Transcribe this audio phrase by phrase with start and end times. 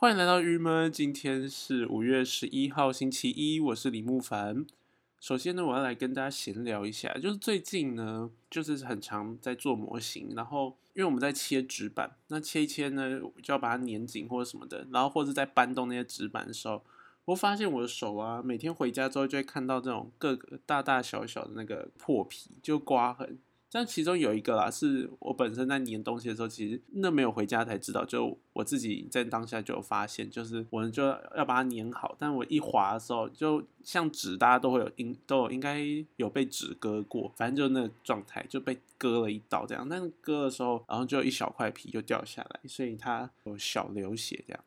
[0.00, 0.90] 欢迎来到郁闷。
[0.90, 4.64] 今天是五月十一号，星期一，我是李木凡。
[5.20, 16.82] 首先呢，我要来跟大家闲聊一下，就是最近呢，就是很常在做模型，然后因为我们在切纸板，那切一切呢，就要把它粘紧或者什么的，然后或者在搬动那些纸板的时候，
[17.26, 23.38] 我发现我的手啊，每天回家之后就会看到这种各个大大小小的那个破皮，就刮痕。
[23.72, 31.04] 但其中有一个啦，是我本身在粘东西的时候，其实那没有回家才知道，就我自己在当下就有发现，就是我就
[31.36, 35.80] 要把它粘好，但我一划的时候，就像纸，大家都会有应都有应该
[36.16, 44.64] 有被纸割过，反正就那个状态就被割了一刀这样，但割的时候，然后就一小块皮就掉下来，所以它有小流血这样。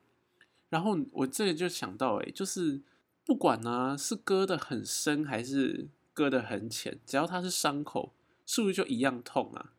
[0.70, 2.80] 然后我这个就想到，哎，就是
[3.26, 8.14] 不管呢是割的很深还是割的很浅，只要它是伤口。
[8.46, 9.74] 是不是就一样痛啊？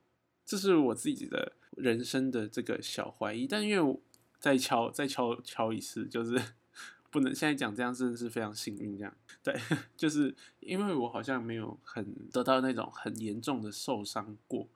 [0.45, 3.47] 这是我自己的人生的这个小怀疑。
[3.47, 4.01] 但因为我
[4.39, 6.41] 再敲再敲敲一次，就是
[7.11, 8.99] 不能现在讲这样，真的是非常幸运。
[8.99, 9.55] 这样对，
[9.97, 14.69] 就是因为我好像没有很得到那种很严重的受伤过，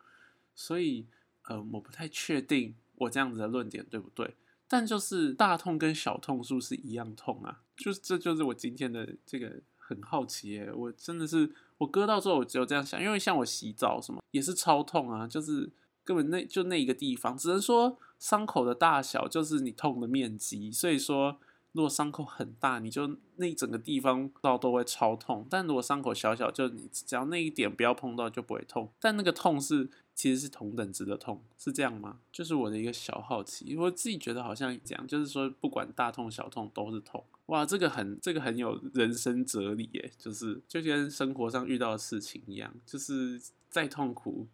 [0.54, 1.06] 所以
[1.42, 4.36] 呃，我不太确定我这样子的论点对不对。
[4.66, 7.62] 但就是大痛跟小痛是不是一样痛啊？
[7.76, 11.52] 就是这就是我今天的这个很好奇耶，我真的是。
[11.78, 15.70] 我割到之后，我只有这样想，因为像我洗澡什么也是超痛啊，就是
[16.04, 20.70] 根本那就那一个地方，只能说伤口的大小就是你痛的面积。
[20.70, 21.38] 所以说，
[21.72, 28.90] 如果伤口很大，你就那一整个地方到都会超痛；但如果伤口小小，就你只要那一点不要碰到就不会痛。
[29.00, 29.90] 但那个痛是。
[30.18, 32.18] 其实是同等值的痛，是这样吗？
[32.32, 37.22] 就是我的一个小好奇，我自己觉得好像这样，就是说不管大痛小痛都是痛。
[37.48, 44.46] 哇，这个很这个很有人生哲理耶，就是就跟生活上遇到的事情一样，就是再痛苦，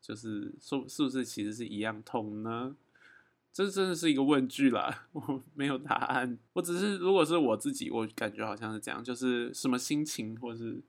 [0.00, 2.76] 就是说是不是其实是一样痛呢？
[3.52, 10.82] 这真的是一个问句啦， 我没有答案，我只是如果是我自己，我感觉好像是这样，就是什么心情或是。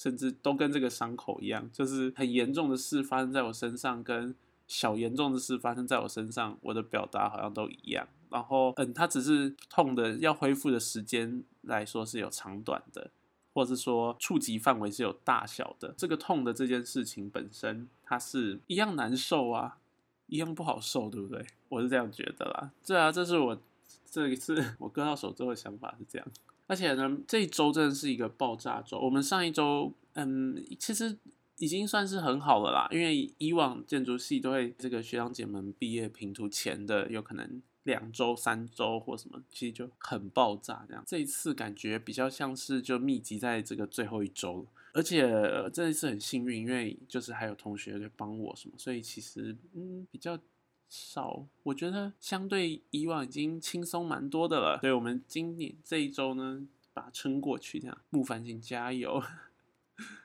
[0.00, 4.32] 甚至都跟这个伤口一样，就是很严重的事发生在我身上，跟
[4.68, 8.06] 小严重的事发生在我身上，我的表达好像都一样。
[8.30, 13.10] 然后，嗯，它只是痛的要恢复的时间来说是有长短的，
[13.52, 15.94] 或者是说触及范围是有大小的。
[15.96, 19.78] 这个痛的这件事情本身，它是一样难受啊，
[20.26, 21.44] 一样不好受，对不对？
[21.68, 22.70] 我是这样觉得啦。
[22.86, 23.60] 对啊，这是我
[24.10, 26.28] 这一次 我割到手之后的想法是这样。
[26.66, 28.98] 而且呢，这一周真的是一个爆炸周。
[28.98, 31.16] 我们上一周，嗯，其实
[31.56, 32.86] 已经算是很好了啦。
[32.90, 41.02] 因为以往建筑系都会这个学长姐们毕业评图前的，有可能两周、三周或什么，其实就很爆炸这样。
[41.06, 44.66] 这一次感觉比较像是就密集在这个最后一周了。
[44.92, 45.28] 而且
[45.72, 50.38] 这一次很幸运，因为就是还有同学在帮我什么，所以其实嗯比较。
[50.90, 54.78] 少，我觉得相对以往已经轻松蛮多的了。
[54.80, 57.98] 所以我们今年这一周呢，把它撑过去，这样。
[58.08, 59.22] 木凡，请加油，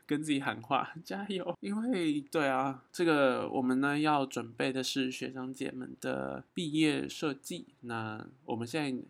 [0.05, 1.55] 跟自己喊话， 加油！
[1.59, 7.67] 因为对啊，这个我们呢要准备的是学长姐们的毕业设计。
[7.81, 9.03] 那我们现在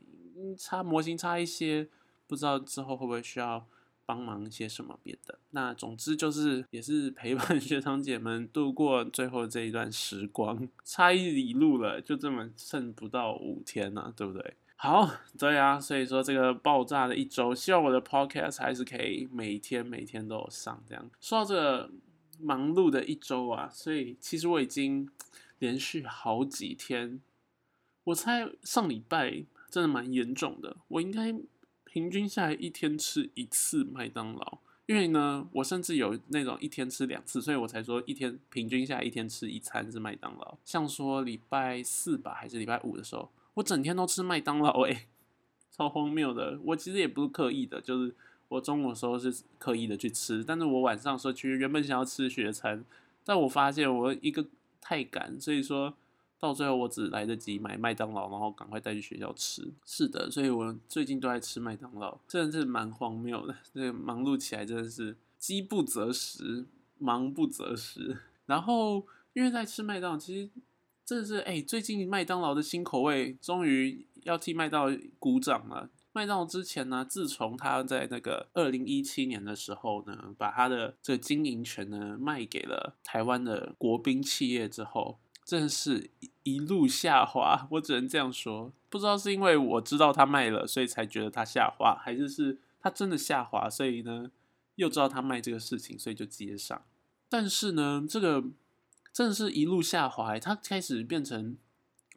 [0.57, 1.87] 差模型差一些，
[2.27, 3.67] 不知道之后会不会需要。
[4.05, 5.39] 帮忙一些什么别的？
[5.51, 14.55] 那总之就是也是陪伴 学长姐们度过最后这一段时光，差一里路了，就这么剩不到五天了，对不对？
[14.83, 20.83] 好，对啊，所以说这个爆炸的一周，希望我的 podcast 还是可以每天每天都有上。
[20.85, 21.89] 这样说到这个
[22.37, 25.09] 忙碌的一周啊，所以其实我已经
[25.59, 27.21] 连续好几天，
[28.03, 31.33] 我猜上礼拜真的蛮严重的，我应该。
[31.85, 34.57] 平均下来一天吃一次麦当劳，
[34.87, 40.57] 因为呢，我甚至有那种一天吃两次，所以我才说一天平均下来一天吃一餐是麦当劳。
[40.65, 45.07] 像说礼拜四吧，还是礼拜五的时候，我整天都吃麦当劳，哎，
[45.71, 46.59] 超荒谬的。
[46.63, 48.15] 我其实也不是刻意的，就是
[48.47, 52.83] 我中午的时候是刻意的去吃，但是我晚上的时候其实原本想要吃学餐，
[53.23, 54.45] 但我发现我一个
[54.81, 55.93] 太赶，所以说。
[56.39, 59.65] 到最后，我只来得及买麦当劳，然后赶快带去学校吃。
[59.85, 63.55] 是的，所以我最近都在吃麦当劳，真的是蛮荒谬的。
[63.73, 66.65] 这忙碌起来真的是饥不择食，
[66.97, 68.17] 忙不择食。
[68.45, 70.49] 然后因为在吃麦当劳，其实
[71.05, 75.89] 真的是哎，最近麦当劳的新口味终于要替麦当劳鼓掌了。
[76.11, 85.19] 麦当劳之前呢，自从他在那个二零一七年的时候呢，把他的这个经营权呢卖给了台湾的国宾企业之后。
[85.45, 88.71] 真是一一路下滑，我只能这样说。
[88.89, 94.31] 不知道是因为我知道他卖了，所以才觉得他下滑，还是是他真的下滑，所以呢
[94.75, 96.81] 又知道他卖这个事情，所以就接上。
[97.27, 98.41] 但是呢，这个
[99.13, 101.55] 真的是一路下滑，它开始变成，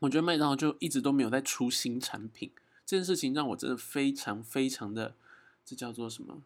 [0.00, 2.50] 我觉得麦当劳就一直都没有在出新产品。
[2.86, 5.14] 这件事情让我真的非常非常的，
[5.64, 6.42] 这叫做什么？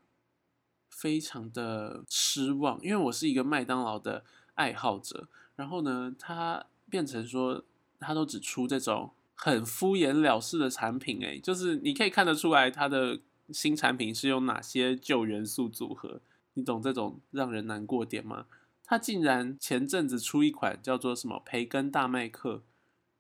[0.89, 4.25] 非常的失望，因为我是一个麦当劳的
[4.55, 5.29] 爱好者。
[5.55, 7.63] 然后呢，它变成说，
[8.01, 13.21] 它都只出这种很敷衍了事的产品，诶，就是你可以看得出来，它的
[13.51, 16.21] 新产品是用哪些旧元素组合，
[16.55, 18.47] 你懂这种让人难过点吗？
[18.91, 22.65] 他竟然前阵子出一款叫做什么培根大麦克。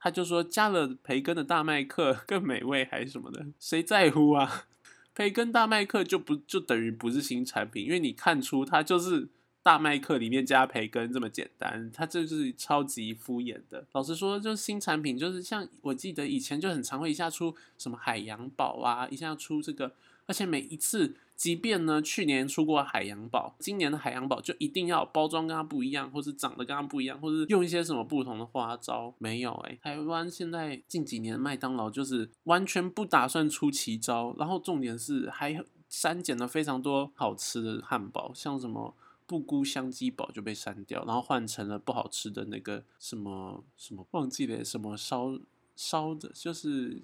[0.01, 4.67] 他就说加了培根的大麦克更美味还是什么的，谁在乎啊？
[5.15, 9.29] 培根大麦克就不就等于不是新产品，因为你看出它就是
[9.63, 13.87] 大麦克里面加培根这么简单，它就是超级敷衍的。
[13.93, 19.95] 老实说，就是新产品，就是像我记得以前就很常会一下出什么海洋宝啊，一下出这个，
[20.27, 21.15] 而且每一次。
[21.41, 29.15] 即便呢，去年出过海洋宝，今年的海洋宝就一定要包装跟它不一样，或是长得跟它不一样，或是用一些什么不同的花招？
[29.17, 38.95] 没有哎，台湾现在近几年麦当劳就是完全不打算出奇招，然后重点是还删减了非常多好吃的汉堡，像什么
[39.25, 45.39] 布菇香鸡堡就被删掉，然后换成了不好吃的那个什么什么忘记了什么烧
[45.75, 47.01] 烧的，就是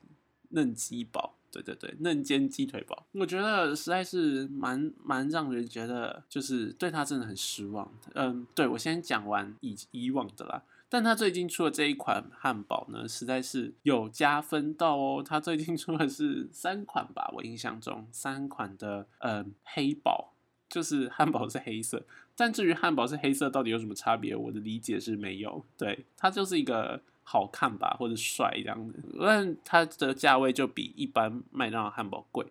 [0.50, 1.35] 嫩鸡堡。
[1.62, 7.90] 对对对，嫩煎鸡腿堡，我觉得实在是蛮蛮让人觉得，就是对他真的很失望。
[8.14, 15.22] 嗯，对我先讲完以以往的啦，但他最近出的这一款汉堡呢，实在是有加分到哦。
[15.24, 20.32] 他最近出的是三款吧，我印象中三款的嗯黑堡，
[20.68, 22.04] 就是汉堡是黑色，
[22.36, 25.64] 但至于汉堡是黑色到底有什么差别，我的理解是没有。
[25.78, 27.00] 对，它就是一个。
[27.28, 32.46] 好看吧，或者帅这样子，但它的价位就比一般麦当劳汉堡贵。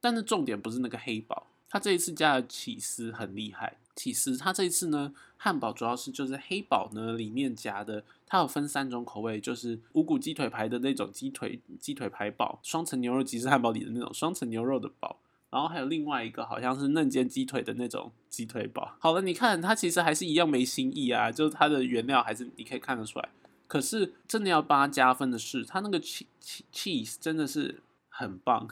[0.00, 3.76] 但是重点不是那个黑堡，它这一次加的起司很厉害。
[3.96, 15.18] 起司它这一次呢，汉堡主要是就是黑堡呢里面夹的，它有分三种口味，就是五谷鸡腿排的那种鸡腿鸡腿排堡，双层牛肉吉士汉堡里的那种双层牛肉的堡，
[15.50, 18.94] 然后还有另外一个好像是嫩煎鸡腿的那种鸡腿堡。
[19.00, 23.28] 好了，你看它其实还是一样没新意啊，就是它的原料还是你可以看得出来。
[23.70, 28.68] 可是真的要帮他加分的是，他那个 cheese 真的是很棒，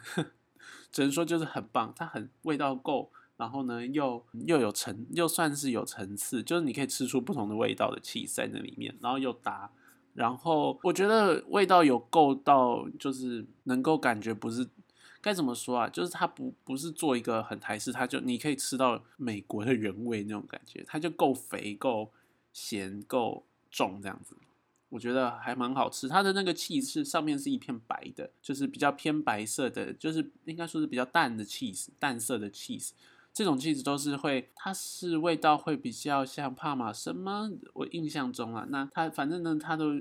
[0.91, 9.71] 只能说就是很棒，它很味道够，然后呢又又有层，又算是有层次，就是你可以吃出不同的味道的 cheese 在那里面，然后又搭，
[10.15, 14.69] 然后我觉得味道有够到，就是能够感觉不是
[15.21, 22.11] 该怎么说啊，就是它不不是做一个很台式，它就你可以吃到美国的原味那种感觉，它就够肥、够
[22.53, 24.37] 咸、够重这样子。
[24.91, 32.93] 我觉得还蛮好吃，它的那个气是上面是一片白的，就是比较偏白色的，就是应该说是比较淡的 cheese，淡色的 cheese。
[33.35, 37.51] 这种 cheese 都是会，它是味道会比较像帕玛森吗？
[37.75, 39.93] 我印象中啊，那它反正呢，它都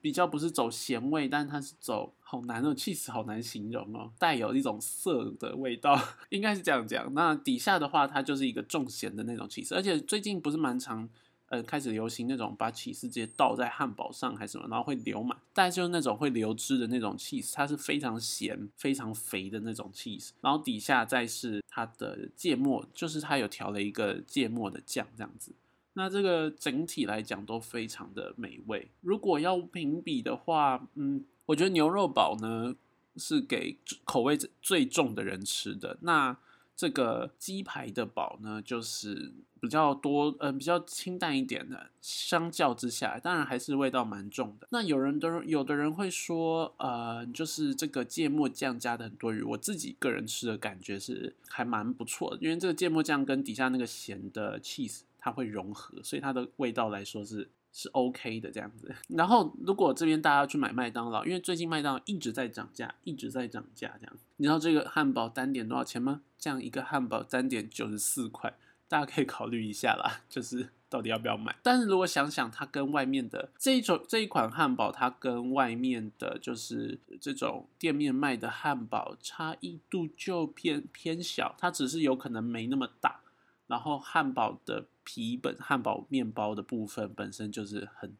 [0.00, 5.96] 比较不是走咸味，但它是走好难哦，cheese 好难形容哦，带有一种涩的味道，
[6.30, 7.12] 应该是这样讲。
[7.12, 11.06] 那底下的话，它就是一个重咸的那种 cheese，而且最近不是蛮常。
[11.48, 25.52] 呃，开始流行那种把起司直接倒在汉堡上还是什么，然后会流满，但就是那种会流汁的那种 cheese，它是非常咸、非常肥的那种 cheese，然后底下再是它的芥末，就是它有调了一个芥末的酱这样子。
[25.92, 28.90] 那这个整体来讲都非常的美味。
[29.00, 32.74] 如果要评比的话，嗯，我觉得牛肉堡呢
[33.16, 35.96] 是给口味最重的人吃的。
[36.02, 36.36] 那
[36.76, 39.32] 这个鸡排的堡呢，就是
[39.66, 41.90] 比较多，嗯，比较清淡一点的。
[42.00, 44.66] 相较之下，当然还是味道蛮重的。
[44.70, 49.42] 那有人都有的人会说，呃，就是这个芥末酱加的很多余。
[49.42, 57.48] 我自己个人吃的感觉是还蛮不错的，因为这个芥末酱跟底下那个咸的 cheese 它会融合，所以它的味道来说是。
[57.78, 64.16] 是 OK 的这样子， 然后如果这边大家去买麦当劳，因为最近麦当劳一直在涨价，一直在涨价这样。
[64.38, 66.22] 你知道这个汉堡单点多少钱吗？
[66.38, 68.56] 这样一个汉堡单点九十四块，
[68.88, 71.56] 大家可以考虑一下啦，就是到底要不要买。
[71.62, 83.20] 但是如果想想它跟外面的这一种这一款汉堡，它跟外面的就是这种店面卖的汉堡差异度就偏偏小，它只是有可能没那么大。
[83.66, 88.16] 然后汉堡的皮本汉堡面包的部分本身就是很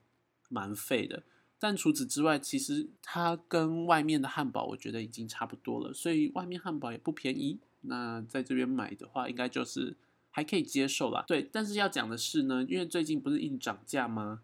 [0.48, 1.22] 蛮费的，
[1.60, 7.60] 但除此之外，其实它跟外面的汉堡我觉得已经差不多了，所以外面汉堡也不便宜。
[7.82, 9.96] 那在这边买的话，应该就是
[10.36, 11.24] 还可以接受啦。
[11.26, 14.42] 对，但是要讲的是呢，因为最近不是硬涨价吗？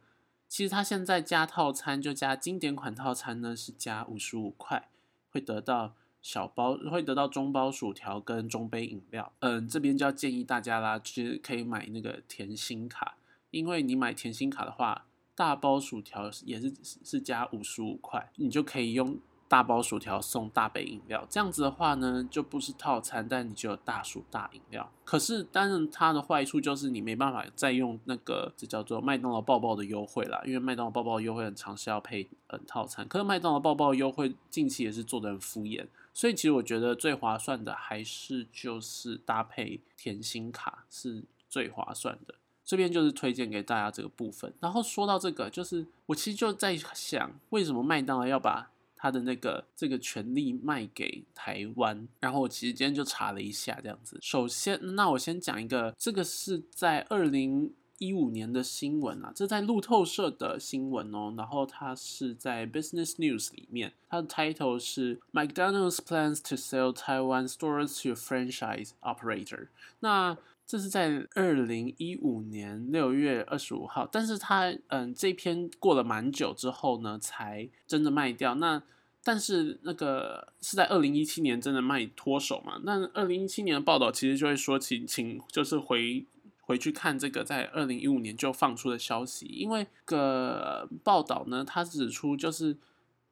[0.49, 4.89] 其实它现在加套餐就加经典款套餐呢，是加五十五块，
[5.31, 5.93] 会得到。
[6.23, 13.17] 小包会得到中包薯条跟中杯饮料，嗯，这边就要建议大家啦，其实可以买那个甜心卡，
[13.51, 16.73] 因为你买甜心卡的话，大包薯条也是
[17.03, 19.19] 是加五十五块，你就可以用
[19.53, 24.91] 大包薯条送大杯饮料，这样子的话呢，就不是套餐，但你就有大薯大饮料。
[25.05, 33.07] 可是，当然它的坏处就是你没办法再用那个这叫做麦当劳抱抱的优惠啦，因为麦当劳抱抱优惠很长，是要配嗯套餐。
[33.07, 42.37] 可是麦当劳抱抱优惠近期也是做的很敷衍，所以其实我觉得最划算的还是就是搭配甜心卡是最划算的。
[42.65, 44.51] 这边就是推荐给大家这个部分。
[44.61, 48.71] 然后说到这个，就是我其实就在想，为什么麦当劳要把
[49.03, 52.07] 他的那个这个权利卖给台湾？
[52.21, 54.17] 然后我其实今天就查了一下，这样子。
[54.23, 61.35] 首先，那我先讲一个，这个是在二零一五年的新闻啊，这在路透社的新闻哦。
[61.37, 69.67] 然后它是在 Business News 里面，它的 title 是 McDonald's plans to sell Taiwan stores to franchise operator。
[69.99, 78.55] 那这是在二零一五年六月二十五号，但是他嗯这篇过了蛮久之后呢，才真的卖掉。
[78.55, 78.83] 那
[79.23, 82.81] 但是那个是在二零一七年真的卖脱手嘛？
[82.85, 86.25] 那二零一七年的报道其实就会说，请请就是回
[86.63, 92.79] 回去看这个在二零一五年就放出的消息，因为个报道呢，他指出就是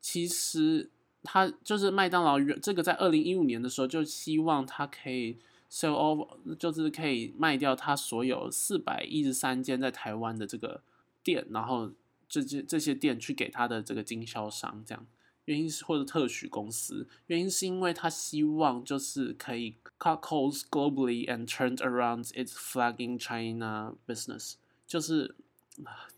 [0.01, 0.91] 其实
[1.23, 5.39] 他就是麦当劳这个在二零一五年的时候就希望他可以。
[5.71, 10.83] Sell off 就是可以卖掉他所有四百一十三间在台湾的这个
[11.23, 11.93] 店，然后
[12.29, 15.07] 这些这些店去给他的这个经销商，这样
[15.45, 24.55] 原因是或者特许公司，原因是因为他希望就是可以 cut costs globally and turn around its flagging China business，
[24.89, 25.37] 就是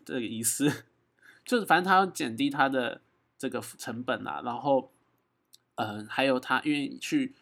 [0.05, 0.85] 这个意思，
[1.45, 3.03] 就是反正他要减低他的
[3.37, 4.91] 这个成本啊，然后
[5.75, 7.35] 嗯，还有他愿意去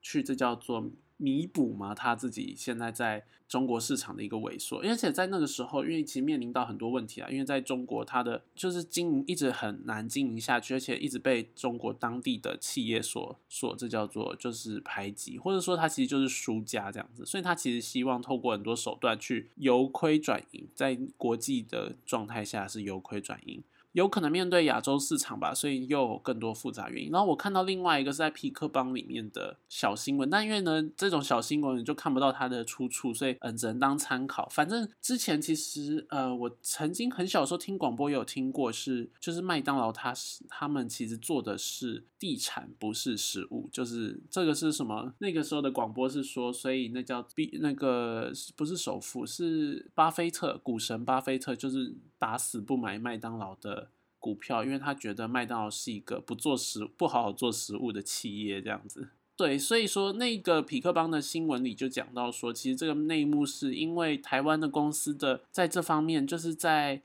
[0.00, 0.90] 去这叫做。
[1.16, 23.62] 弥补嘛，他自己现在在中国市场的一个萎缩，而且在那个时候，因为其实面临到很多问题啊，因为在中国，它的就是经营一直很难经营下去，而且一直被中国当地的企业所所这叫做就是排挤，或者说他其实就是输家这样子，所以他其实希望透过很多手段去由亏转盈，在国际的状态下是由亏转盈。
[23.96, 27.10] 有可能面对亚洲市场吧，所以又有更多复杂原因。
[27.10, 34.46] 然后我看到另外一个是在皮克邦里面的小新闻，但因为呢这种小新闻你就看不到它的出处，所以嗯只能当参考。
[34.50, 43.70] 反正之前其实呃我曾经很小时候听广播也有听过，是就是麦当劳它是他们其实做的是地产，不是食物。
[43.72, 45.14] 就是这个是什么？
[45.20, 53.90] 那个时候的广播是说，所以那叫 B 那个不是首富，是巴菲特股神巴菲特，就是打死不买麦当劳的。
[54.18, 59.10] 股票，因为他觉得麦当劳是一个不做食不好好做食物的企业，这样子。
[59.36, 67.02] 对，所以说那个匹克邦的新闻里就讲到说，其实这个内幕是因为台湾的公司的在这方面，就是在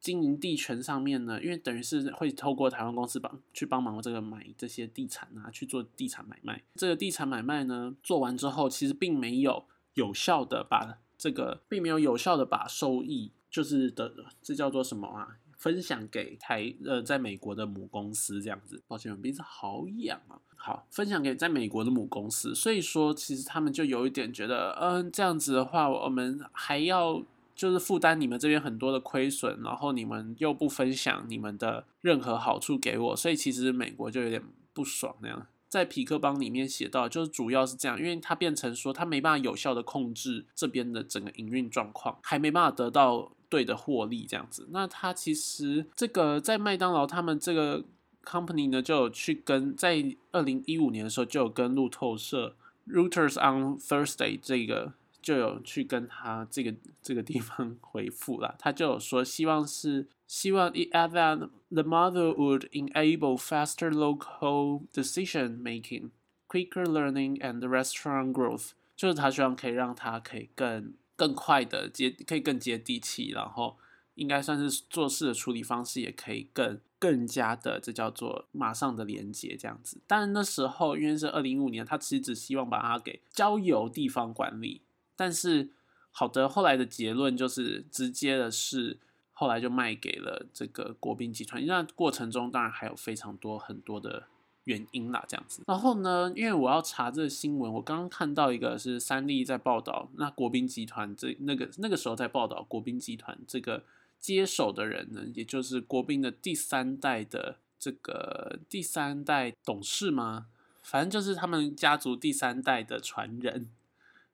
[0.00, 6.62] 经营地权上面呢，因为等于是会透过台湾公司帮去帮忙这个买这些地产啊，去做地产买卖。
[6.76, 15.28] 这个地产买卖呢做完之后，其实并没有有效的把这个，并没有有效的把收益，就是的，这叫做什么啊？
[15.56, 20.40] 分享给台呃，在美国的母公司这样子，抱歉，我鼻子好痒啊。
[20.56, 27.22] 好，分享给在美国的母公司，所以说其实他们就有一点觉得，嗯，这样子的话，我们还要
[27.54, 34.42] 就是负担你们这边很多的亏损，然后你们又不分享你们的任何好处给我，所以其实美国就有点
[34.72, 35.46] 不爽那样。
[35.68, 44.66] 在皮克邦里面写到，就是主要是这样，因为它变成说，它没办法有效的控制这边的整个营运状况，还没办法得到对的获利这样子。
[44.70, 47.84] 那他其实这个在麦当劳他们这个
[48.24, 52.56] company 呢，就有去跟在二零一五年的时候就有跟路透社
[52.88, 54.94] Reuters on Thursday 这个。
[55.22, 66.10] 就有去跟他这个这个地方回复了，他就有说希望是希望 it that the model would enable faster local decision making,
[66.48, 73.76] quicker learning and restaurant growth，就是他希望可以让他可以更更快的接，可以更接地气，然后
[74.14, 80.00] 应该算是做事的处理方式也可以更更加的，这叫做马上的连接这样子。
[80.06, 84.82] 但那时候因为是二零一五年，他其实只希望把它给交由地方管理。
[85.16, 85.70] 但是
[86.10, 88.98] 好的，后来的结论就是直接的是，
[89.32, 91.64] 后来就卖给了这个国宾集团。
[91.66, 94.28] 那过程中当然还有非常多很多的
[94.64, 95.62] 原因啦，这样子。
[95.66, 103.84] 然后呢，因为我要查这个新闻，我刚刚看到一个是三立在报道，那国宾集团这那个那个时候在报道国宾集团这个
[104.18, 110.46] 接手的人呢，也就是国宾的第三代的这个第三代董事吗？
[110.82, 113.68] 反正就是他们家族第三代的传人，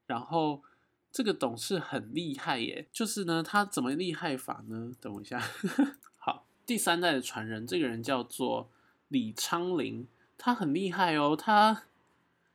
[0.07, 0.63] 然后。
[1.11, 4.93] 这个董事很厉害耶，就是呢，他怎么厉害法呢？
[5.01, 5.43] 等我一下，
[6.17, 8.69] 好，第三代的传人，这个人叫做
[9.09, 10.07] 李昌林。
[10.39, 11.83] 他很厉害哦，他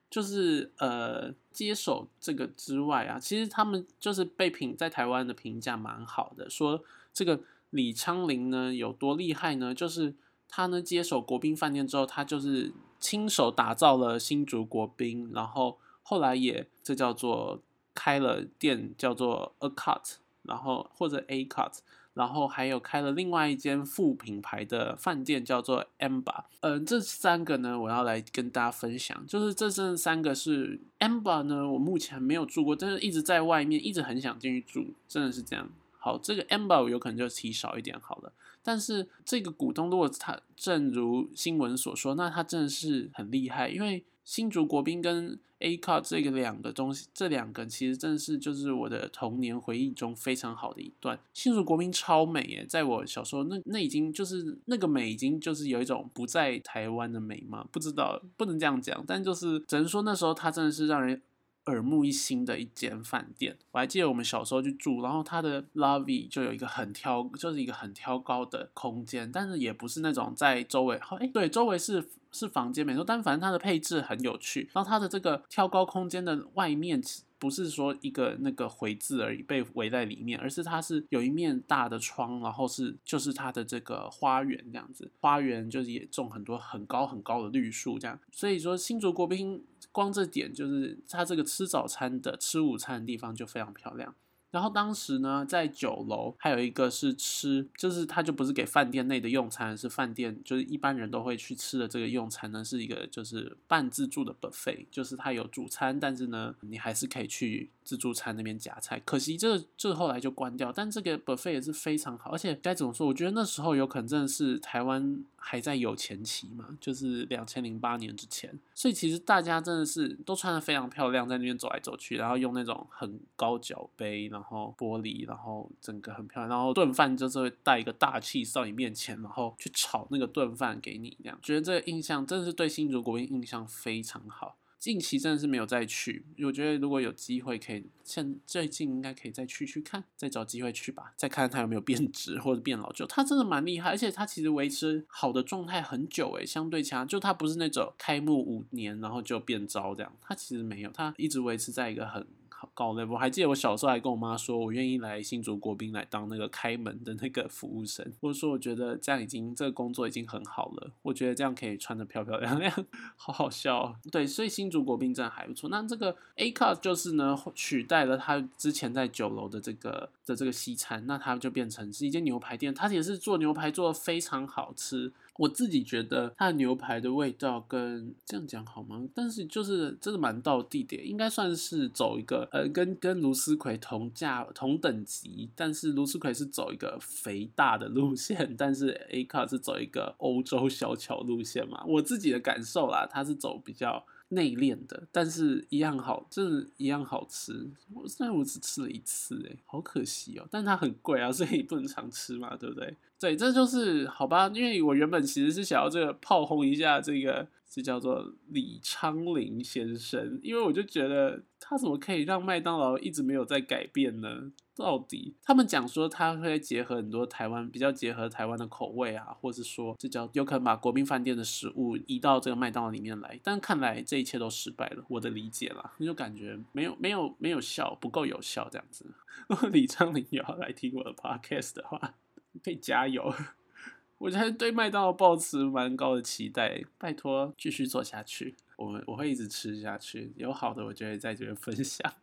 [0.09, 9.75] 就是呃接手这个之外啊，其实他们就是被评在台湾的评价蛮好的，说这个李昌龄呢有多厉害呢？
[9.75, 10.15] 就是
[10.47, 17.61] 他呢接手国宾饭店之后，他就是亲手打造了新竹国宾，然后后来也这叫做
[17.93, 21.79] 开了店，叫做 A Cut，然后或者 A Cut。
[22.13, 26.43] 然后还有开了另外一间副品牌的饭店，叫做 Amba。
[26.61, 29.25] 嗯，这三个呢，我要来跟大家分享。
[29.27, 35.67] 就是这这三个是 Amba 呢，我目前没有住过，但是一直在外面，一直很想进去住，真的是这样。
[35.97, 38.31] 好，这个 Amba 有可能就提少一点好了。
[38.63, 44.03] 但是这个股东如果他正如新闻所说，那他真的是很厉害，因为。
[44.25, 51.19] 新竹国宾跟 A Car 这个两个东西，这两个其实正是就是我的童年回忆中非常好的一段。
[51.33, 61.21] 新竹国宾超美耶，在我小时候，那那已经就是那个美，已经就是有一种不在台湾的美嘛，不知道不能这样讲，但就是只能说那时候他真的是让人。
[61.65, 77.01] 耳目一新的一间饭店，我还记得我们小时候去住，然后它的 lobby 就有一个很挑，就是一个很挑高的空间，但是也不是那种在周围，哎，对，周围是是房间没错，但反正它的配置很有趣，然后它的这个挑高空间的外面。
[77.39, 89.61] 不是说一个那个回字而已被围在里面，而是它是有一面大的窗，然后是就是它的这个花园这样子，花园就是也种很多很高很高的绿树这样，所以说新竹国宾
[89.93, 94.13] 光这点就是它这个吃早餐的吃午餐的地方就非常漂亮。
[94.51, 107.69] 然后当时呢，在酒楼还有一个是吃，就是它就不是给饭店内的用餐，是饭店就是一般人都会去吃的这个用餐呢，是一个就是半自助的 buffet，就是它有主餐，但是呢，你还是可以去。
[107.83, 110.71] 自助餐那边夹菜，可惜这这后来就关掉。
[110.71, 113.07] 但这个 buffet 也是非常好，而且该怎么说？
[113.07, 134.55] 我觉得那时候有可能真的是台湾还在有前期嘛，就是两千零八年之前，所以其实大家真的是都穿的非常漂亮，在那边走来走去，然后用那种很高脚杯，然后玻璃，然后整个很漂亮，然后炖饭就是会带一个大气到你面前，然后去炒那个炖饭给你，这样觉得这个印象真的是对新竹国民印象非常好。
[134.83, 143.07] 近期真的是没有再去，我觉得如果有机会可以，像最近应该可以再去去看，再找机会去吧，再看看它有没有变质或者变老旧。
[143.07, 152.27] 它真的蛮厉害，而且它其实维持好的状态很久诶，相对其他就它不是那种开幕五年然后就变糟这样，它其实没有，它一直维持在一个很。
[152.73, 162.71] 高 level，我还记得我小时候还跟我妈说，我愿意来新竹国宾来当那个开门的那个服务生， 或者说我觉得这样已经这个工作已经很好了，我觉得这样可以穿的漂漂亮亮，
[163.15, 163.95] 好好笑。
[164.11, 165.69] 对，所以新竹国宾真的还不错。
[165.69, 175.11] 那这个 A car 就是呢取代了他之前在酒楼的这个的这个西餐，那它就变成是一间牛排店，它也是做牛排做的非常好吃。
[175.37, 179.07] 我自己觉得它的牛排的味道跟这样讲好吗？
[179.13, 191.83] 但是就是真的蛮到地点，应该算是走一个呃跟跟卢斯奎同价同等级，但是卢斯奎是走一个肥大的路线，但是 A 卡是走一个欧洲小巧路线嘛。
[191.87, 194.05] 我自己的感受啦，它是走比较。
[194.29, 197.69] 内敛的，但是一样好，真的一样好吃。
[198.07, 200.47] 虽然我只吃了一次，哎，好可惜哦。
[200.49, 202.97] 但它很贵啊，所以不能常吃嘛，对不对？
[203.23, 204.51] 对，这就是好吧。
[204.53, 207.47] 因为我原本其实是想要这个炮轰一下这个。
[207.73, 214.51] 是叫做李昌林先生，因为我就觉得他怎么可以让麦当劳一直没有在改变呢？
[214.75, 225.03] 到底他们讲说他会结合很多台湾比较结合台湾的口味啊，或是说这叫有可能把国宾饭店的食物移到这个麦当劳里面来，但看来这一切都失败了。
[225.07, 229.03] 我的理解啦，就感觉没有没有没有效，不够有效这样子。
[229.49, 232.13] 如果李昌林有要来听我的 podcast 的话，
[232.59, 233.33] 可以加油。
[234.19, 242.13] 我还对麦当劳抱持蛮高的期待，拜托继续做下去，我们我会一直吃下去，有好的我就会在这边分享。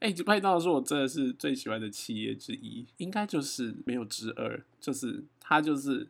[0.00, 6.08] 哎，麦当劳是我真的是最喜欢的企业之一，应该就是没有之二，就是它就是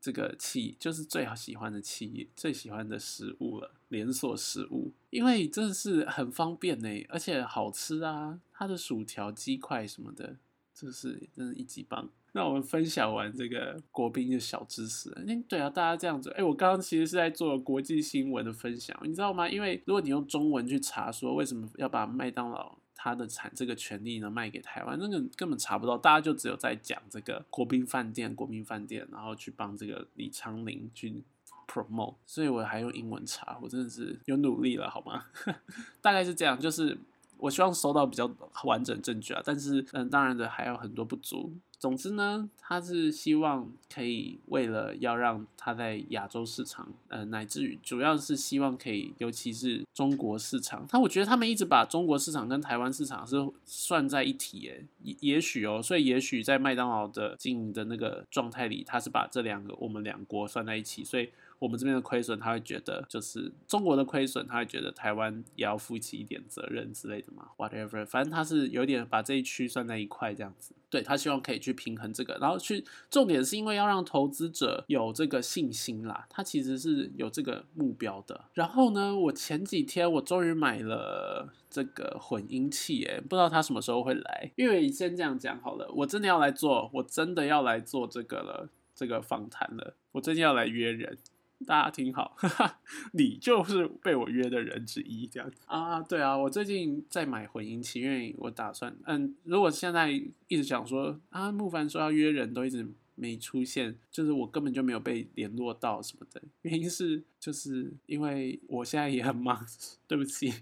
[0.00, 10.36] 这个企，就是最好喜欢的企业，最喜欢的食物了，连锁食物，因为真的是很方便呢，而且好吃啊，它的薯条、鸡块什么的，
[10.74, 12.10] 就是真的一级棒。
[12.36, 19.48] 那我们分享完这个国宾的小知识，哎，对啊，大家这样子，哎，我刚刚其实是在做国际新闻的分享，你知道吗？
[19.48, 31.22] 因为如果你用中文去查说为什么要把麦当劳它的产这个权利呢卖给台湾，那个根本查不到，大家就只有在讲这个国宾饭店、国宾饭店，然后去帮这个李昌林去
[31.68, 35.26] promote，所以我还用英文查，我真的是有努力了，好吗？
[36.02, 36.98] 大概是这样，就是。
[37.36, 38.30] 我希望收到比较
[38.62, 41.52] 完整证据啊，但是嗯，当然的还有很多不足。
[41.84, 61.28] 总之呢，他是希望可以为了要让他在亚洲市场，呃，乃至于主要是希望可以，尤其是中国市场，他我觉得他们一直把中国市场跟台湾市场是算在一起，诶，也也许哦，所以也许在麦当劳的经营的那个状态里，他是把这两个我们两国算在一起，所以。
[61.58, 70.74] 我们这边的亏损，他会觉得就是中国的亏损，他会觉得台湾也要负起一点责任之类的嘛？Whatever，反正他是有点把这一区算在一块这样子。
[70.90, 78.44] 对他希望可以去平衡这个，然后去重点是因为要让投资者有这个信心啦，他其实是有这个目标的。
[78.52, 84.52] 然后呢，我前几天我终于买了这个混音器，哎，不知道他什么时候会来。
[84.54, 89.96] 因为先这样讲好了，我真的要来做，我真的要来做这个了，这个访谈了。
[90.12, 91.18] 我最近要来约人。
[91.64, 92.80] 大家听好，哈 哈
[93.12, 96.00] 你就是被我约的人之一，这样子啊？
[96.02, 109.64] 对啊，我最近在买混音器，因为我打算，嗯，如果现在一直想说啊，木凡说要约人都一直没出现，就是我根本就没有被联络到什么的，原因是就是因为我现在也很忙，
[110.06, 110.52] 对不起，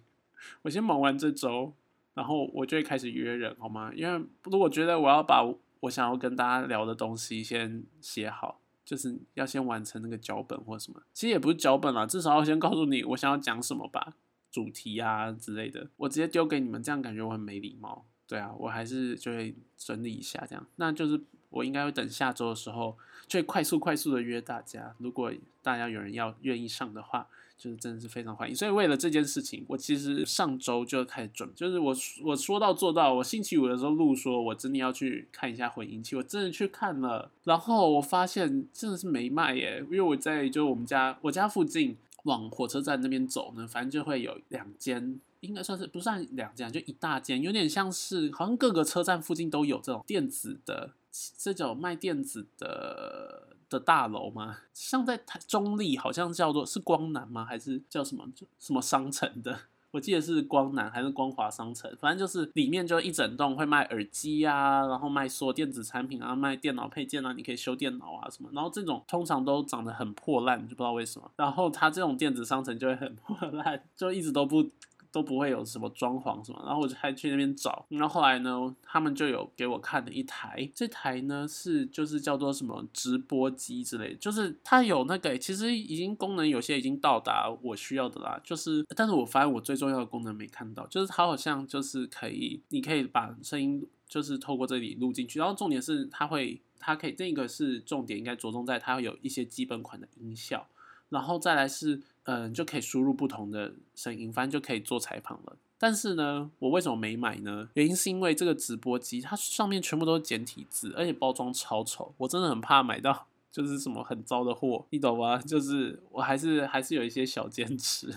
[0.62, 1.74] 我先忙完这周，
[2.14, 3.92] 然后我就会开始约人，好吗？
[3.94, 5.42] 因为如果觉得我要把
[5.80, 8.61] 我想要跟大家聊的东西先写好。
[8.92, 14.12] 就是要先完成那个脚本或什么，其实也不是脚本啦，至少要先告诉你我想要讲什么吧，
[14.50, 15.88] 主题啊之类的。
[15.96, 18.04] 我直接丢给你们，这样感觉我很没礼貌。
[18.26, 20.66] 对啊，我还是就会整理一下这样。
[20.76, 21.18] 那就是
[21.52, 22.96] 我应该会等下周的时候，
[23.28, 24.94] 就会快速快速的约大家。
[24.98, 27.28] 如果大家有人要愿意上的话。
[27.58, 50.90] 就是真的是非常欢迎，所以为了这件事情，我其实上周就开始准，就是我我说到做到，我星期五的时候录说，我真的要去看一下混音器，我真的去看了，然后我发现真的是没卖耶，因为我在就我们家我家附近往火车站那边走呢，反正就会有两间，应该算是不算两间，就一大间，有点像是好像各个车站附近都有这种电子的
[51.36, 53.48] 这种卖电子的。
[53.72, 54.58] 的大楼吗？
[54.74, 57.42] 像在台中立，好像叫做是光南吗？
[57.42, 59.60] 还是叫什么什么商城的？
[59.92, 68.50] 我记得是光南还是光华商城，反正就是里面就一整栋会卖耳机啊，然后卖说电子产品啊，卖电脑配件啊，你可以修电脑啊什么。
[68.52, 71.30] 然后这种通常都长得很破烂，就不知道为什么。
[71.36, 74.68] 然后它这种电子商城就会很破烂，就一直都不。
[75.12, 100.66] 都不会有什么装潢什么，然后我就还去那边找，然后后来呢，他们就有给我看了一台，这台呢是就是叫做什么直播机之类，就是它有那个其实已经功能有些已经到达我需要的啦，就是但是我发现我最重要的功能没看到，就是它好像就是可以，你可以把声音就是透过这里录进去，然后重点是它会，它可以这个是重点，应该着重在它有一些基本款的音效，
[101.10, 102.00] 然后再来是。
[102.24, 105.56] 嗯，就可以输入不同的声音，反正就可以做采访了。
[105.78, 107.68] 但是呢，我为什么没买呢？
[107.74, 115.38] 原因是因为这个直播机它上面全部都是简体字，而且包装超丑，我真的很怕买到就是什么很糟的货，你懂吗？
[115.38, 118.14] 就是我还是还是有一些小坚持。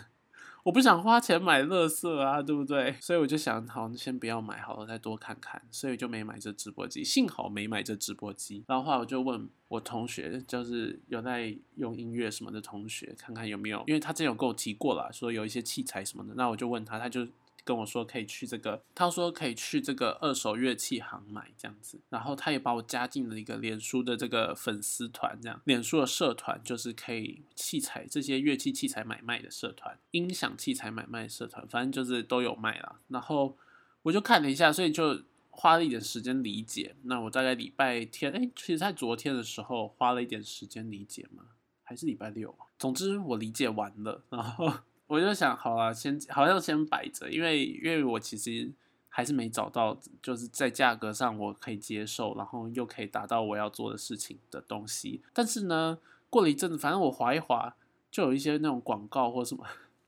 [0.65, 2.95] 我不想花钱买乐色啊，对不对？
[2.99, 5.61] 所以我就想，好，先不要买，好了，再多看看。
[5.69, 8.63] 所以就没买这直播机，幸好没买这直播机。
[8.67, 16.33] 然后后来我就问我同学，就是有在用音乐什么的同学，看看有没有，因为他之前有跟我提过了，说有一些器材什么的。
[16.33, 17.27] 那我就问他，他就。
[17.65, 32.99] 跟我说可以去这个，他说可以去这个二手乐器行买这样子，然后他也把我加进了一个脸书的这个粉丝团，这样脸书的社团就是可以器材这些乐器器材买卖的社团，音响器材买卖社团，反正就是都有卖啦。
[33.07, 33.57] 然后
[34.03, 36.95] 我就看了一下，所以就花了一点时间理解。
[37.05, 41.43] 那我大概礼拜天，哎，其实在昨天的时候花了一点时间理解嘛，
[41.83, 42.55] 还是礼拜六？
[42.77, 44.71] 总之我理解完了，然后。
[45.07, 48.71] 我就想，好了，先好像先摆着，因为因为我其实
[49.07, 55.21] 还是没找到，就是在价格上我可以接受，然后又可以达到我要做的事情的东西。
[55.31, 57.75] 但是呢，过了一阵子，反正我划一划，
[58.09, 59.65] 就有一些那种广告或什么。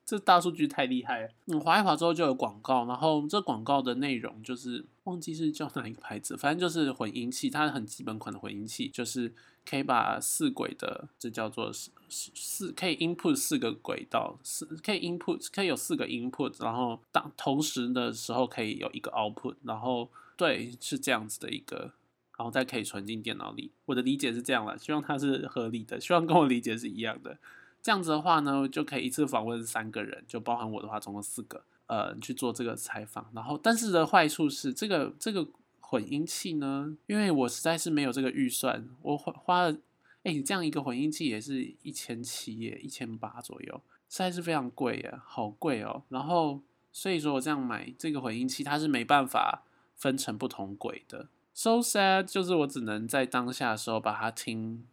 [0.08, 1.28] 这大数据太厉害了。
[1.48, 9.30] 嗯，划一划之后就有广告，然后这广告的内容就是忘记是叫哪一个牌子，反正就是混音器，它很基本款的混音器，就是
[9.68, 21.92] 可以把四轨的，这叫做四四可以 input 四个轨道，四可以 input 可以有四个 input，然后当同时的时候可以有一个 output，然后对是这样子的一个，
[22.38, 23.70] 然后再可以存进电脑里。
[23.84, 27.36] 我的理解是这样了，希望它是合理的，希望跟我理解是一样的。
[27.82, 33.30] 这样子的话呢，就可以一次访问三个人，就包含我的话，总共四个，呃，去做这个采访。
[33.34, 35.46] 然后，但是的坏处是，这个这个
[35.80, 39.76] 混音器呢，因为我实在是没有这个预算，我花花了，
[40.24, 46.02] 哎，这样一个混音器也是一千七耶，一千八左右，实在是非常贵耶，好贵哦。
[46.08, 46.60] 然后，
[46.92, 49.62] 所以说我这样买这个混音器，它是没办法
[49.96, 51.28] 分成不同轨的。
[51.54, 54.84] So sad，就是我只能在当下的时候把它听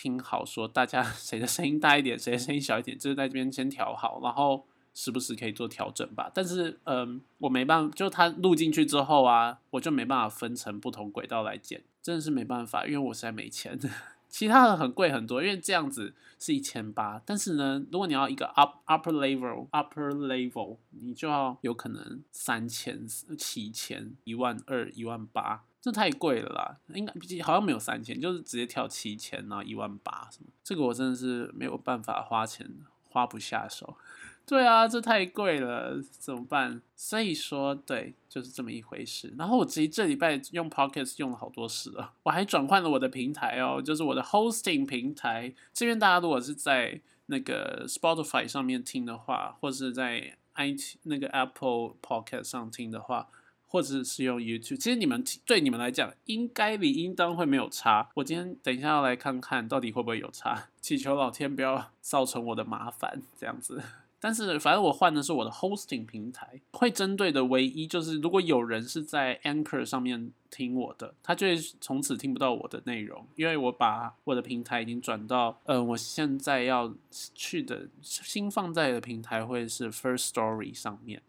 [0.00, 6.30] 听好，说大家 谁的声音大一点，谁的声音小一点，就是在这边先调好，然后时不时可以做调整吧。
[6.32, 13.76] 但是，嗯，我没办法，就它录进去之后啊，我就没办法分成不同轨道来剪，真的是没办法，因为我实在没钱。
[14.28, 23.04] 其他的很贵很多，因为这样子是一千八，但是呢，如果你要一个 up upper level upper level，你就要有可能三千、
[23.36, 26.76] 七千、一万二、一万八，这太贵了啦。
[26.94, 27.12] 应该
[27.42, 32.68] 好像没有三千，就是直接跳七千然后一万八什么，这个我真的是没有办法花钱，
[33.10, 33.96] 花不下手。
[34.48, 36.80] 对啊，这太贵了，怎么办？
[36.96, 39.34] 所以说，对，就是这么一回事。
[39.36, 45.54] 然后我其实这礼拜用 Pocket 用了好多次了，我还转换了我的平台哦，就是我的 Hosting 平台。
[45.74, 53.28] 这边大家如果是在那个 Spotify 上面听的话，或是在 i 那个 Apple Pocket 上听的话，
[53.68, 58.08] 或者是用 YouTube，其实你们对你们来讲，应该理应当会没有差。
[58.14, 63.80] 我今天等一下要来看看到底会不会有差，祈求老天不要造成我的麻烦，这样子。
[64.20, 76.92] 但是反正我换的是我的 hosting 平台，会针对的唯一就是，如果有人是在 Anchor 上面听我的，他就会从此听不到我的内容，因为我把我的平台已经转到，呃，我现在要
[77.32, 81.22] 去的新放在的平台会是 First Story 上面。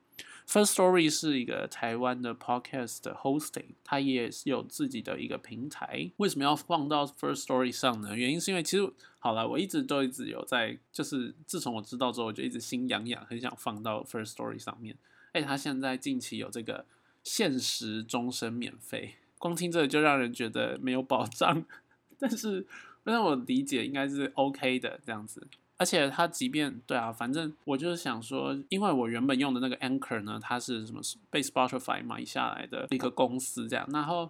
[0.50, 6.10] First Story 是一个台湾的 podcast 的 hosting，它也是有自己的一个平台。
[6.18, 8.18] 为什么要放到 First Story 上呢？
[8.18, 14.98] 原因是因为其实好了，我一直都一直有在，就是自从我知道之后，我就一直心痒痒，很想放到 First Story 上面。
[15.34, 16.88] 哎，它现在近期有这个
[17.24, 21.64] 限时终身免费，光听这个就让人觉得没有保障。
[22.18, 22.66] 但是，
[23.04, 25.48] 但我理解应该是 OK 的这样子。
[25.80, 34.30] 而且它即便对啊，反正我就是想说，因为我原本用的那个 Anchor 呢，它是什么被 Spotify 买下来的一个公司这样，然后。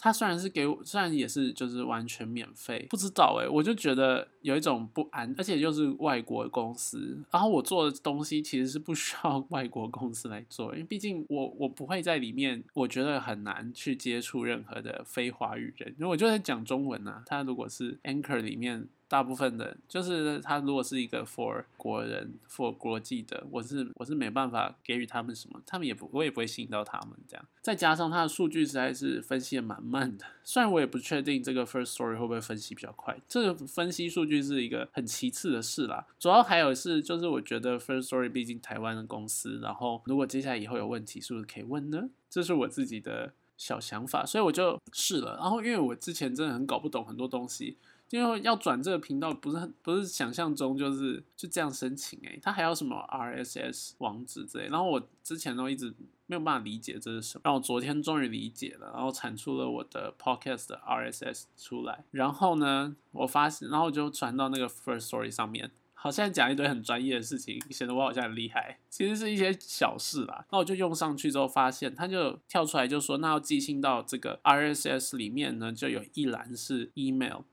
[0.00, 17.24] 它虽然是给我，虽然也是就是完全免费，不知道哎，我就觉得有一种不安，而且又是外国公司，然后我做的东西其实是不需要 外国公司来做，因为毕竟我我不会在里面，我觉得很难去接触任何的非华语人，因为我就在讲中文啊。
[17.26, 29.78] 他如果是 Anchor 里面大部分的，就是他如果是一个 for 国人 for 国际的，我是我是没办法给予他们什么，他们也不我也不会吸引到他们这样，再加上他的数据实在是分析的蛮。
[29.88, 36.04] 慢的，虽然我也不确定这个 first story 会不会分析比较快，这个分析数据是一个很其次的事啦。
[36.18, 42.10] 主要还有是，就是我觉得 first story 毕竟台湾的公司，然后如果接下来以后有问题，是不是可以问呢？
[42.28, 45.38] 这是我自己的小想法，所以我就试了。
[45.40, 47.78] 然后因为我之前真的很搞不懂很多东西，
[48.10, 55.94] 因为要转这个频道不是很不是想象中就是就这样申请诶，它还要什么 RSS 网址之类，然后我之前都一直。
[56.30, 70.44] 没有办法理解这是什么，让我昨天终于理解了，然后产出了我的 podcast 的 RSS 出来，然后呢，我发现，然后就传到那个 First Story 上面，好像讲一堆很专业的事情，显得我好像很厉害，其实是一些小事啦。
[70.52, 77.44] 那我就用上去之后，发现它就跳出来就说，那要寄信到这个 RSS 里面呢，就有一栏是 email。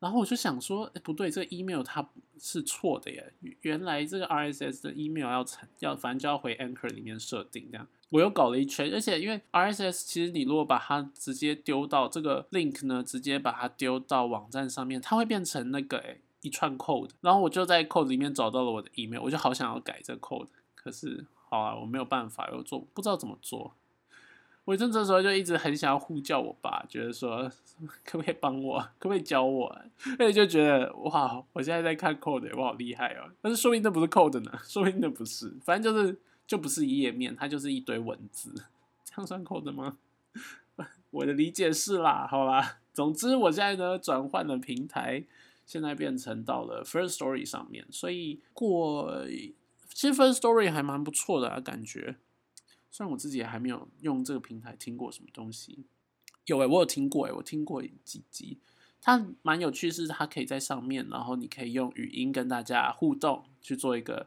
[0.00, 2.08] 然后我就想说，哎，不对，这个 email 它
[2.38, 3.32] 是错的耶。
[3.60, 7.86] 原来这个 RSS 的 email 要成要，反正就要回 Anchor 里面设定这样。
[8.08, 16.02] 我又搞了一圈，而且因为 RSS 其实你如果把它直接丢到这个 link 呢，直接把它丢到网站上面，它会变成那个
[16.40, 17.10] 一串 code。
[17.20, 23.74] 然后我就在 code 里面找到了我的 email，我就好想要改这 code，可是好啊，我没有办法，又做不知道怎么做。
[24.64, 27.50] 我正这时候就一直很想要呼叫我爸，觉得说
[28.04, 29.66] 可不可以帮我，可不可以教我？
[30.18, 33.28] 而且就觉得哇，我现在在看 code，我好厉害哦！
[33.40, 38.54] 但是说明那不是 code 呢，说明那不是，反正就是就不是页面，它就是一堆文字，
[39.04, 39.96] 这样算 code 吗？
[41.10, 45.24] 我的理解是啦，好啦，总之我现在呢转换了平台，
[45.66, 49.26] 现在变成到了 First Story 上面，所以过
[49.88, 52.14] 其实 First Story 还蛮不错的啊，感觉。
[52.90, 55.84] 虽然我自己还没有用这个平台听过什么东西，
[56.46, 58.58] 有诶，我有听过诶，我听过几集，
[59.00, 64.26] 它蛮有趣，是它可以在上面，然后你可以用语音跟大家互动，去做一个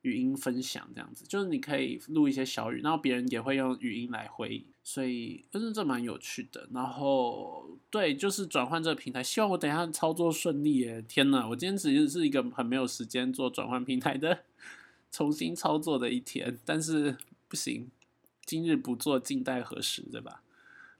[0.00, 6.66] 语音分享，这样子，就是你可以录一些小语，然后别人也会用语音来回应，所以就是这蛮有趣的。
[6.72, 11.02] 然后对，就是转换这个平台，希望我等下操作顺利诶。
[11.02, 14.44] 天呐，我今天其实是一个很没有时间做转换平台的
[15.12, 17.18] 重新操作的一天，但是。
[17.50, 17.90] 不行，
[18.44, 20.40] 今日不做，静待何时，对吧？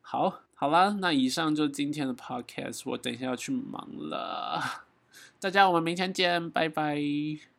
[0.02, 4.84] 好，好啦，那以上就今天的 podcast，我等一下要去忙了，
[5.38, 7.49] 大家我们明天见，拜拜。